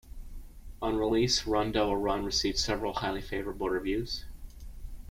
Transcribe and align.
On 0.81 0.97
release, 0.97 1.45
"Run 1.45 1.71
Devil 1.71 1.95
Run" 1.95 2.25
received 2.25 2.57
several 2.57 2.91
highly 2.95 3.21
favourable 3.21 3.69
reviews. 3.69 4.25